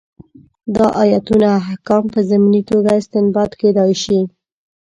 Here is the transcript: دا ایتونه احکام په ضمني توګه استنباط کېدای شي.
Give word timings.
دا 0.75 0.87
ایتونه 1.03 1.47
احکام 1.61 2.03
په 2.13 2.19
ضمني 2.29 2.61
توګه 2.69 2.89
استنباط 2.99 3.51
کېدای 3.61 3.93
شي. 4.03 4.19